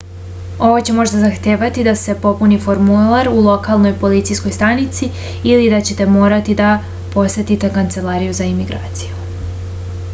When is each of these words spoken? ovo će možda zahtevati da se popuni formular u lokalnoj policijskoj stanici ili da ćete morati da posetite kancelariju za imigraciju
ovo 0.67 0.77
će 0.85 0.93
možda 0.99 1.19
zahtevati 1.23 1.83
da 1.87 1.91
se 2.03 2.13
popuni 2.21 2.55
formular 2.63 3.29
u 3.33 3.43
lokalnoj 3.47 3.93
policijskoj 4.03 4.55
stanici 4.55 5.09
ili 5.51 5.67
da 5.73 5.81
ćete 5.89 6.07
morati 6.13 6.55
da 6.63 6.71
posetite 7.17 7.71
kancelariju 7.77 8.39
za 8.39 8.49
imigraciju 8.53 9.21